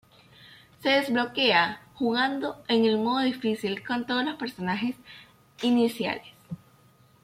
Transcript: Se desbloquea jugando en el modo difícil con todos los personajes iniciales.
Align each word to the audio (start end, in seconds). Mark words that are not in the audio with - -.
Se 0.81 0.89
desbloquea 0.89 1.79
jugando 1.93 2.63
en 2.67 2.85
el 2.85 2.97
modo 2.97 3.19
difícil 3.19 3.85
con 3.85 4.07
todos 4.07 4.25
los 4.25 4.33
personajes 4.33 4.95
iniciales. 5.61 6.25